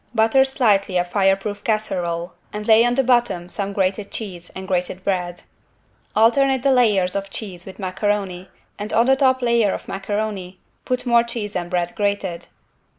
Butter 0.15 0.43
slightly 0.45 0.97
a 0.97 1.03
fireproof 1.05 1.63
casserole 1.63 2.33
and 2.51 2.65
lay 2.65 2.83
on 2.85 2.95
the 2.95 3.03
bottom 3.03 3.49
some 3.49 3.71
grated 3.71 4.09
cheese 4.09 4.49
and 4.55 4.67
grated 4.67 5.03
bread. 5.03 5.43
Alternate 6.15 6.63
the 6.63 6.71
layers 6.71 7.15
of 7.15 7.29
cheese 7.29 7.67
with 7.67 7.77
macaroni 7.77 8.49
and 8.79 8.91
on 8.93 9.05
the 9.05 9.15
top 9.15 9.43
layer 9.43 9.71
of 9.75 9.87
macaroni 9.87 10.59
put 10.85 11.05
more 11.05 11.21
cheese 11.23 11.55
and 11.55 11.69
bread 11.69 11.93
grated. 11.93 12.47